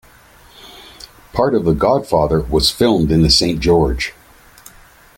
[1.31, 4.15] Part of "The Godfather" was filmed in the Saint George.